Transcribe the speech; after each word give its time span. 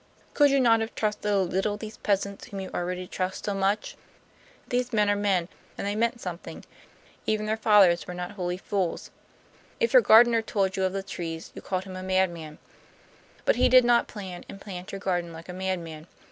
Could 0.33 0.49
you 0.49 0.59
not 0.59 0.79
have 0.79 0.95
trusted 0.95 1.31
a 1.31 1.37
little 1.37 1.77
these 1.77 1.97
peasants 1.97 2.45
whom 2.47 2.59
you 2.59 2.71
already 2.73 3.05
trust 3.05 3.45
so 3.45 3.53
much? 3.53 3.95
These 4.67 4.91
men 4.91 5.11
are 5.11 5.15
men, 5.15 5.47
and 5.77 5.85
they 5.85 5.95
meant 5.95 6.19
something; 6.19 6.65
even 7.27 7.45
their 7.45 7.55
fathers 7.55 8.07
were 8.07 8.15
not 8.15 8.31
wholly 8.31 8.57
fools. 8.57 9.11
If 9.79 9.93
your 9.93 10.01
gardener 10.01 10.41
told 10.41 10.75
you 10.75 10.85
of 10.85 10.93
the 10.93 11.03
trees 11.03 11.51
you 11.53 11.61
called 11.61 11.83
him 11.83 11.95
a 11.95 12.01
madman, 12.01 12.57
but 13.45 13.57
he 13.57 13.69
did 13.69 13.85
not 13.85 14.07
plan 14.07 14.43
and 14.49 14.59
plant 14.59 14.91
your 14.91 14.97
garden 14.97 15.31
like 15.33 15.49
a 15.49 15.53
madman. 15.53 16.07